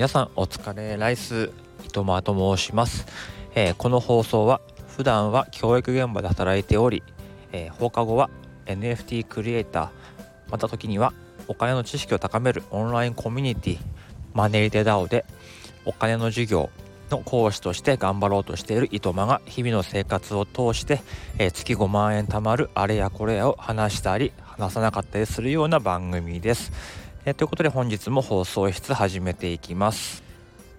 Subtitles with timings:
[0.00, 1.50] 皆さんお疲れライス
[1.84, 3.04] 糸間と申します、
[3.54, 4.62] えー、この放送は
[4.96, 7.02] 普段は教育現場で働いており、
[7.52, 8.30] えー、放課後は
[8.64, 9.90] NFT クリエイター
[10.50, 11.12] また時には
[11.48, 13.78] お金の知識を高めるオンラインコミュニティ
[14.32, 15.26] マネリテ DAO で
[15.84, 16.70] お金の授業
[17.10, 21.02] の講師として頑張ろうとしている糸間が日々の生活を通して、
[21.36, 26.72] えー、月5万円貯まるあれやこれやを話したり話さなかったりするような番組です。
[27.26, 30.22] え、ということで本日も放送室始めていきます、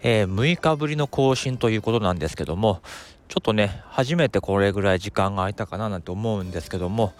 [0.01, 2.81] えー、6日ぶりの更新ということなんですけども
[3.27, 7.13] ちょっとね初めてこれぐらい時間が空いたかななんて思うんですけども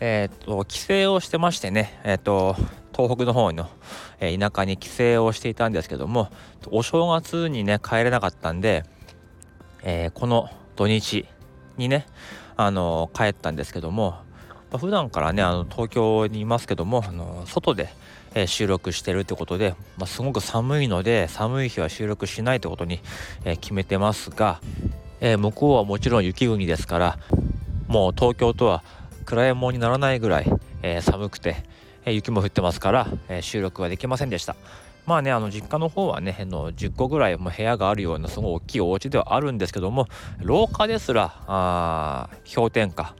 [0.00, 2.54] えっ、と帰省をしてましてねえっ、と
[2.94, 3.70] 東北の方の、
[4.20, 6.28] 田舎に帰省をしていたんですけども
[6.66, 8.84] お正月にね帰れなかったんで、
[9.82, 11.26] えこの土日
[11.78, 12.04] にね
[12.58, 14.16] あの帰ったんですけども
[14.72, 17.90] まあ、普段からねあの東京にいますけどもあの外で、
[18.34, 23.00] え、収録してるってことで、まあ、すごく寒いので寒い日は収録しないってことに、
[23.44, 24.60] え、決めてますが、
[25.20, 27.18] え、向こうはもちろん雪国ですから
[27.92, 28.82] もう東京とは
[29.26, 30.46] 暗いもんにならないぐらい、
[30.82, 31.56] え寒くて、
[32.04, 34.56] え雪も降ってますから、え収録はできませんでした。
[35.04, 40.08] まあね、あの実家の方はね、あの10個ぐらいも部屋があるようなすごい大きいお家ではあるんですけども、
[40.40, 43.14] 廊下ですらあ氷点下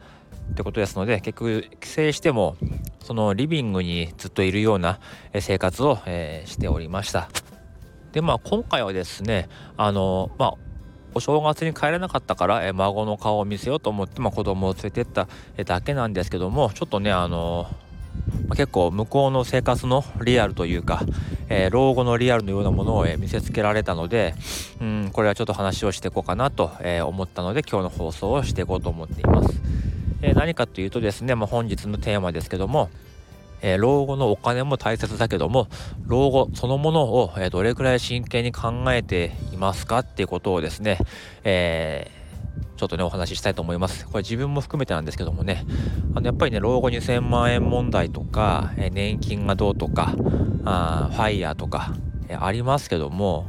[0.53, 2.57] ってことですので結局帰省しても
[3.01, 5.01] そのリビングにずっといるような
[5.41, 7.29] 生活を、えー、しておりました
[8.13, 10.55] でまあ今回はですねあのまあ
[11.15, 15.29] お正月に帰れなかったから、え孫の顔を見せようと思って、まあ、子供を連れてった
[15.67, 17.67] だけなんですけどもちょっとねあの
[18.49, 21.03] ま、結構向こうの生活のリアルというか、
[21.49, 24.35] えー、老後のリアルのようなものを、え、見せつけられたので、
[24.81, 29.61] うん、これはちょっと話をしていこうかなと、え、思ったので今日の放送をしていこうと思っています。
[30.23, 32.91] え何かというとですね、まあ、本日のテーマですけども、
[33.61, 35.69] え、老後のお金も大切だけども
[36.07, 40.99] 老後そのものを、え、どれくらい真剣に考えていますかっていうことをですね、
[41.45, 44.07] えー、ちょっとねお話ししたいと思います。
[44.07, 45.65] これ自分も含めてなんですけどもね。
[46.15, 50.15] あのやっぱりね老後2000万円問題とか、え年金がどうとか
[50.65, 51.95] あファイヤーとか、
[52.29, 53.47] えありますけども、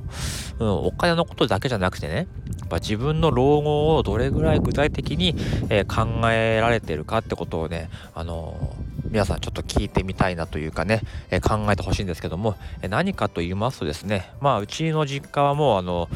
[0.59, 2.27] うん、お金のことだけじゃなくてね
[2.73, 5.35] ぱ自分の老後をどれぐらい具体的に、
[5.69, 8.75] え、考えられてるかってことをね、あの、
[9.05, 16.09] 皆さんちょっと聞いてみたいなというかね、え、考えてほしいんですけども、え何かと言いますとですねまあうちの実家はもうあの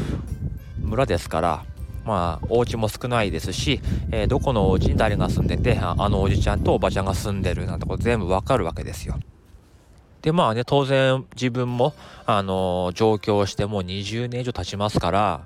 [0.79, 1.65] 村ですから
[2.05, 3.81] まあ、お家も少ないですし、
[4.11, 9.19] えー、どこのお家に誰が住んでてあのおじちゃんとおばちゃんが住んでるなんてこと全部わかるわけですよ。
[10.21, 11.93] でまあね当然自分も、
[12.25, 15.41] あのー、上京してもう20年以上経ちますから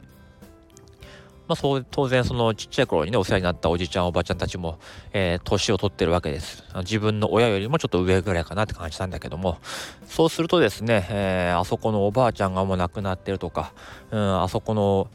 [1.52, 4.80] まあ、そう当然そのちっちゃい頃にねお世話になったおじちゃんおばちゃんたちも、
[5.12, 6.64] えー、年を取ってるわけです。
[6.78, 9.58] 自分の親よりもちょっと上ぐらいかなって感じたんだけども。
[10.06, 13.74] そうするとですね、えー、あそこのおばあちゃんがもう亡くなってるとか、
[14.12, 15.10] うん、あそこの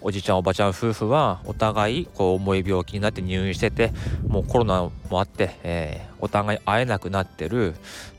[0.00, 3.92] おじちゃんおばちゃん夫婦はお互いこう重い病気になって入院してて
[4.28, 7.74] もうコロナもあって、えー、お互い会えなくなってる。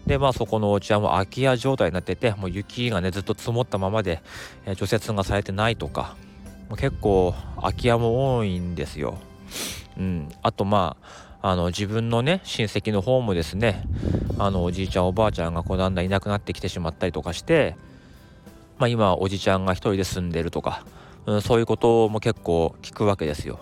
[0.06, 4.22] でまあそこのお家はもう空き家状態になっててもう雪がねずっと積もったままで、
[4.66, 6.18] え、除雪がされてないとか。
[6.72, 9.18] 結構空き家も多いんですよ。
[9.98, 10.98] うん、あとま
[11.42, 13.84] ああの自分のね親戚の方もですね
[14.40, 17.76] あのおじいちゃんおばあちゃんがこうだんだんいなくなってきてしまったりとかして、
[18.80, 20.84] まあ、今おじちゃんが一人で住んでるとか、
[21.28, 23.60] うん、そういうことも結構聞くわけですよ。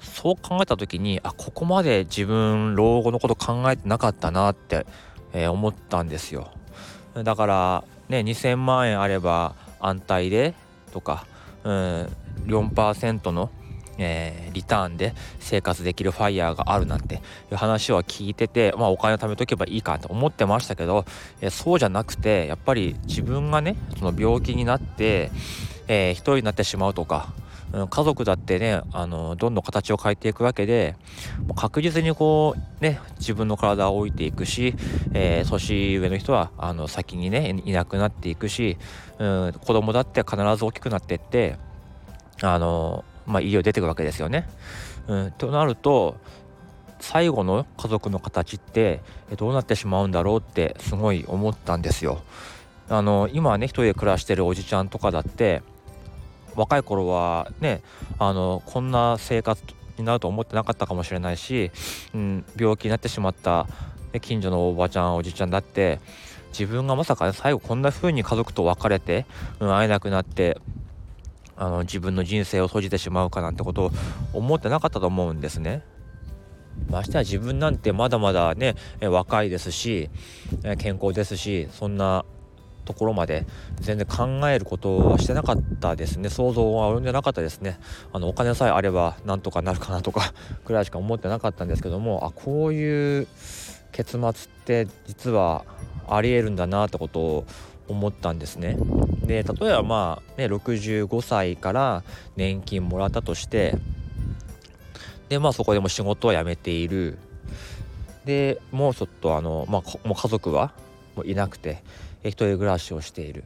[0.00, 4.86] そう考えた時にあここまで自分老後のこと考えてなかったなって、
[5.32, 6.50] えー、思ったんですよ。
[7.14, 10.54] だからね2000万円あれば安泰で
[10.92, 11.24] とか
[11.66, 12.16] うん、
[12.46, 13.50] 4%の、
[13.98, 17.18] えー、リターンで生活できるファイヤーがあるなんてい
[17.50, 21.04] う話は聞いてて、まあ、お金を貯めとけばいいかと思ってましたけど、
[21.40, 25.32] えー、そうじゃなくてやっぱり自分がねその病気になって、
[25.88, 27.32] えー、一人になってしまうとか
[27.90, 30.96] 家族だってねあのどんどん形を変えていくわけで
[31.54, 34.74] 確実にこうね自分の体を置いていくし、
[35.12, 38.78] えー、年上の人はあの先にねいなくなっていくし、
[39.18, 41.58] うん、子供だって必ず大きくなっていって
[42.40, 44.48] あのまあ家を出てくわけですよね。
[45.08, 46.16] うん、となると
[46.98, 49.02] 最後の家族の形って
[49.36, 52.22] どうなってしまうんだろうってすごい思ったんですよ。
[52.88, 55.62] あの今ね一人で暮らしてるおじちゃんとかだって
[56.56, 57.82] 若い頃はね
[58.18, 59.62] あのこんな生活
[59.98, 61.70] になると思ってなかったかもしれないし、
[62.14, 63.66] うん、病気になってしまった、
[64.12, 66.00] ね、近所のおばちゃんおじちゃんだって
[66.50, 69.26] 自分がまさか、最後こんな風に家族と別れて、
[69.60, 70.58] うん、会えなくなって
[71.56, 73.90] あの自分の人生を閉じてしまうかなんてことを
[74.32, 75.82] 思ってなかったと思うんですね。
[76.90, 80.10] ましては自分なんてまだまだね若いですし
[80.78, 82.26] 健康ですしそんな
[82.86, 83.44] ところまで
[83.80, 86.30] 全然考えることはしてなかったですね。
[86.30, 87.78] 想像は及んでなかったですね。
[88.12, 90.32] あのお金さえあればなんとかなるかなとか
[90.64, 93.26] くらいしか思ってなかったんですけどもあこういう
[93.92, 94.32] 結末っ
[94.64, 95.64] て実は
[96.08, 97.44] ありえるんだなってことを
[97.88, 98.78] 思ったんですね。
[99.24, 102.02] で例えばまあね65歳から
[102.36, 103.76] 年金もらったとして
[105.28, 107.18] でまあそこでも仕事は辞めている。
[108.26, 110.72] でもうちょっとあの、まあ、もう家族は
[111.14, 111.82] もういなくて
[112.28, 113.44] 一人暮らしをしている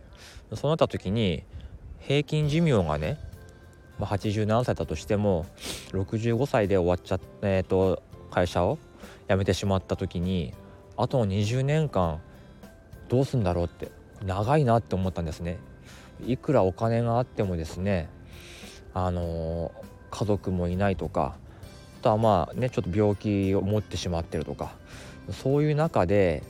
[0.54, 1.42] そうなった時に
[2.00, 3.18] 平均寿命がね、
[3.98, 5.46] まあ、80何歳だとしても
[5.92, 8.78] 65歳で終わっちゃっえーと、会社を
[9.28, 10.54] 辞めてしまった時に
[10.96, 12.20] あと20年間
[13.08, 13.90] どうすんだろうって
[14.24, 15.58] 長いなって思ったんですね。
[16.26, 18.10] いくらお金があってもですね
[18.92, 19.72] あの
[20.10, 21.36] 家族もいないとか
[22.00, 24.72] あとはまあねちょっと病気を持ってしまってるとか
[25.30, 26.42] そういう中で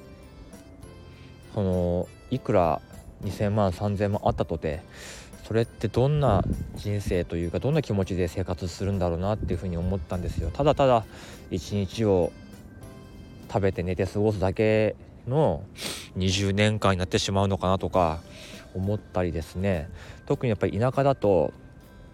[1.55, 2.81] そのいくら
[3.25, 4.83] 2,000万3,000万あったとて
[5.47, 6.45] それってどんな
[6.77, 10.51] 人生というかどんな気持ちで生活するんだろうなっていうふうに思ったんですよ。
[10.53, 11.05] ただただ
[11.51, 12.33] 一日を
[13.53, 14.95] 食べて寝て過ごすだけ
[15.27, 15.65] の
[16.17, 18.21] 20年間になってしまうのかなとか
[18.75, 19.89] 思ったりですね
[20.27, 21.53] 特にやっぱり田舎だと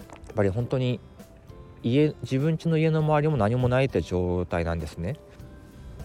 [0.08, 0.98] やっぱり本当に
[1.82, 5.16] 家自分家の家の周りも何もないって状態なんですね。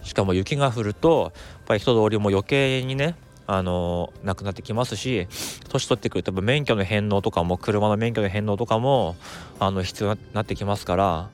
[0.02, 3.14] しかも雪が降るとやっぱり人通りも余計にね
[3.46, 5.26] あのなくなってきますし
[5.68, 9.16] 年取ってくると免許の返納とかも車の免許の返納とかも
[9.58, 11.30] あの必要になってきますから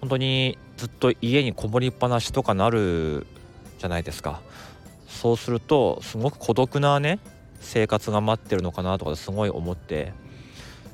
[0.00, 3.26] 本当にずっと家にこもりっぱなしとかなる
[3.78, 4.40] じゃないですか
[5.06, 7.20] そうするとすごく孤独なね
[7.60, 10.12] 生活が待ってるのかなとかすごい思って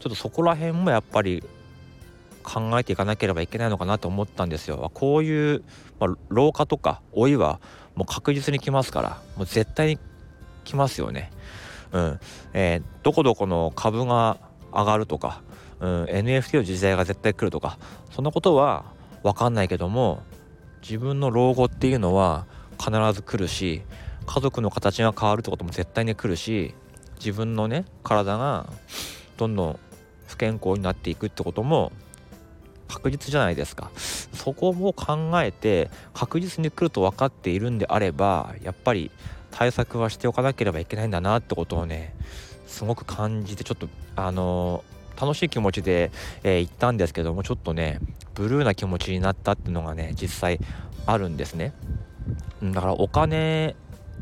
[0.00, 1.42] ちょっとそこら辺もやっぱり
[2.42, 4.90] 考えていかなければいけないのかなと思ったんですよ。
[4.94, 5.62] こういう、
[6.00, 7.60] まあ、老化とか老いは
[7.94, 9.98] もう確実に来ますからもう絶対に
[10.68, 11.30] 来ますよね。
[11.92, 12.20] うん。
[12.52, 14.36] えー、どこどこの株が
[14.72, 15.40] 上がるとか、
[15.80, 17.78] うん、NFT の時代が絶対来るとか
[18.10, 18.84] そんなことは
[19.22, 20.22] 分かんないけども
[20.82, 22.46] 自分の老後っていうのは
[22.78, 23.82] 必ず来るし
[24.26, 26.74] 家族の形が変わるってことも絶対に来るし
[27.18, 28.66] 自分のね体が
[29.38, 29.78] どんどん
[30.26, 31.92] 不健康になっていくってことも
[32.88, 33.90] 確実じゃないですか。
[33.94, 39.10] そこも考えて確実に来ると分かっているんであればやっぱり
[39.50, 42.14] 対策はしておかなければいけないんだなってことをね
[42.66, 46.10] すごく感じてちょっとあのー、楽しい気持ちで、
[46.42, 47.98] えー、行ったんですけどもちょっとね
[48.34, 50.60] ブルーな気持ちになったっていうのがね実際
[51.06, 51.72] あるんですね。
[52.62, 53.74] だからお金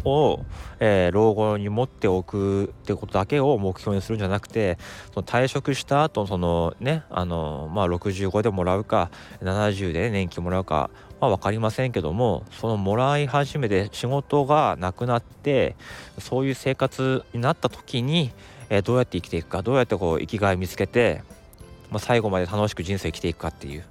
[0.04, 0.44] を、
[0.81, 4.78] えー、老後に持っておくってことだけを目標にするんじゃなくて
[5.12, 9.10] その退職した後そのねあのまあ65でもらうか
[9.43, 10.90] 70で、年金もらうか
[11.20, 15.76] まあ分かりませんけどもそのもらい始めて仕事がなくなって
[16.19, 18.32] そういう生活になった時に、
[18.69, 21.22] えー、どうやって生きていくかどうやってこう生きがい見つけて、
[21.90, 23.84] まあ、最後まで楽しく人生生きていくかっていう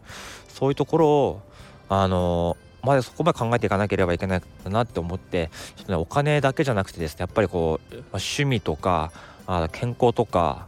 [0.48, 1.42] そういうところを
[1.90, 9.12] あのまでそこまで考えていかなければいけないなって思ってちょっと、ね、お金だけじゃなくてですねやっぱりこう、ま、趣味とか
[9.48, 10.68] あ健康とか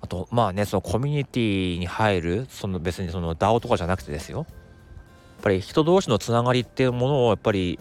[0.00, 4.46] あとまあねそのコミュニティに入るその別にその DAO とかじゃなくてですよやっ
[5.42, 7.78] ぱり人同士のつながりっていうものをやっぱり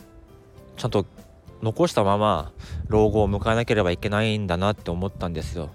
[0.77, 1.05] ちゃんと
[1.61, 2.51] 残したまま
[2.87, 5.69] 老後を迎えなければいけないんだなって思ったんですよ。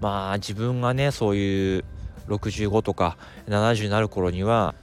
[0.00, 1.84] まあ自分がねそういう
[2.28, 3.16] 65とか
[3.48, 4.74] 70になる頃には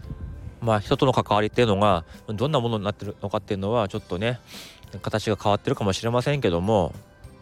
[0.62, 4.40] まあ人との関わりっていうのがどんなものになってるのかっていうのはちょっとね
[5.02, 6.94] 形が変わってるかもしれませんけども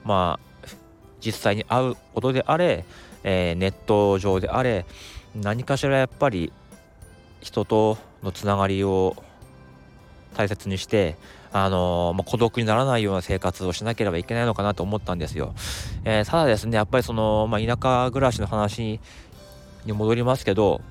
[0.03, 0.67] まあ
[1.19, 2.85] 実際に会うことであれ、
[3.23, 4.85] えー、ネット上であれ
[5.35, 6.51] 何かしらやっぱり
[7.41, 9.15] 人とのつながりを
[10.35, 11.15] 大切にして
[11.51, 15.55] あのー、まあ、孤独にならないような生活をしなければいけないのかなと思ったんですよ。
[16.03, 18.99] えー、ただですねやっぱりその、まあ、田舎暮らしの話
[19.85, 20.81] に戻りますけど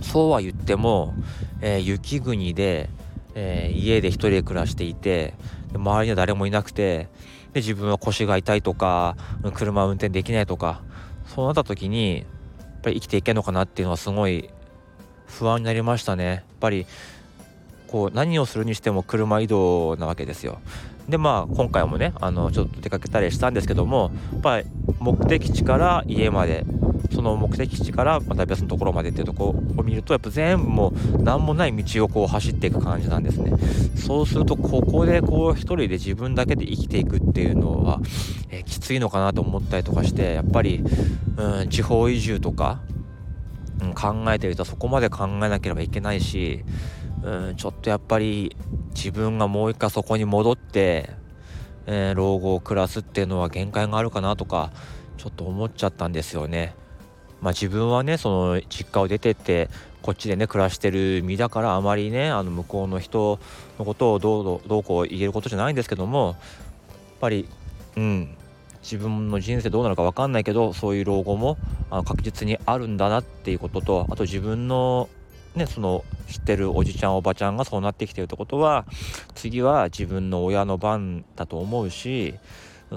[0.00, 1.14] そうは言っても、
[1.60, 2.88] えー、雪国で、
[3.34, 5.34] えー、家で一人で暮らしていて
[5.74, 7.08] 周りには誰もいなくて
[7.52, 9.16] で自分は腰が痛いとか
[9.54, 10.82] 車運転できないとか
[11.26, 14.50] そうなった時にやっぱり生きていけるのかなっていうのはすごい
[15.26, 16.24] 不安になりましたね。
[16.24, 16.86] やっぱり
[17.88, 20.60] こう何をするにしても車移動なわけですよ。
[21.08, 24.66] でまあ今回もねあのちょっと出かけたりしたんですけどもやっぱり
[25.00, 26.64] 目的地から家まで
[27.14, 33.52] その目的地からまた別のところまでっていうとこを見るとやっぱ全部もう何もない道をこう走っていく感じなんですね
[33.96, 38.00] そうするとここでこう一人で自分だけで生きていくっていうのは、
[38.50, 40.82] えー、きついのかなと思ったりとかしてやっぱり、
[41.36, 42.80] うん、地方移住とか、
[43.80, 46.64] うん、考えてるとそこまで考えなければいけないし、
[47.22, 48.56] うん、ちょっとやっぱり
[48.94, 51.10] 自分がもう一回そこに戻って
[51.86, 54.70] えー、老後を暮らすっていうのは限界があるかなとか
[55.16, 56.74] ちょっと思っちゃったんですよね。
[57.44, 59.68] まあ、自分はねその実家を出てって
[60.00, 63.38] こっちでね暮らしてる身だからあまりねあの向こうの人
[63.78, 66.36] のことをどうどうこう言えることじゃないんですけどもやっ
[67.20, 67.46] ぱり
[67.96, 68.34] うん
[68.82, 71.58] 自分の人生どうなるか分かんないけどそういう老後も
[71.90, 75.10] あの確実にあるんだなっていうこととあと自分の
[75.54, 78.86] ねその知ってるおじちゃんおばちゃんがそうなってきてるってことは
[79.34, 82.34] 次は自分の親の番だと思うし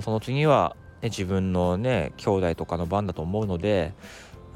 [0.01, 3.93] その次は、ね、自分のね兄弟とかの番だと思うので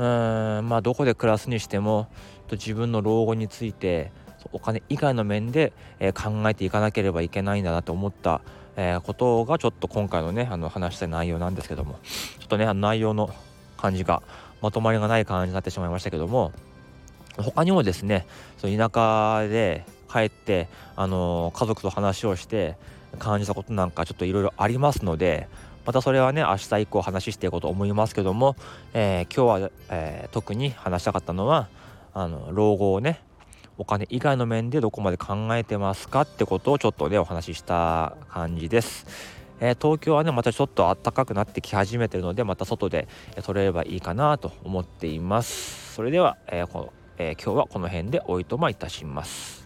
[0.03, 2.07] ーんまあどこで暮らすにしても
[2.51, 4.11] 自分の老後について
[4.51, 8.41] お金以外の面で、え、考えていかなければいけないんだなと思った、
[8.75, 11.99] え、ことがちょっと今回のねあの話した内容なんですけども
[12.39, 13.29] ちょっとね内容の
[13.77, 14.21] 感じが
[14.61, 16.51] まとまりがない感じになってしまいましたけども
[17.37, 18.25] 他にもですね
[18.57, 22.75] その田舎で帰ってあの家族と話をして
[23.19, 25.47] 感じたことなんかちょっといろいろありますので
[25.85, 28.55] またそれはね明日以降話していこうと思いますけども、
[28.93, 31.69] えー、今日は、えー、特に話したかったのは
[32.13, 33.21] あの老後をね
[33.77, 39.07] お金以外の面でどこまで考えてますかってことをちょっとねお話しした感じです。
[39.59, 43.07] えー、東京はねまたちょっと暖かくなってき始めてるのでまた外で
[43.43, 45.93] 撮れればいいかなと思っています。
[45.93, 49.60] それでは、えーこえ、今日はこの辺でおいとまいたします。